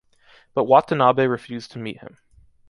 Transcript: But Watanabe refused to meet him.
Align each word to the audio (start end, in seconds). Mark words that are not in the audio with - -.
But 0.55 0.63
Watanabe 0.63 1.27
refused 1.27 1.73
to 1.73 1.77
meet 1.77 1.99
him. 1.99 2.17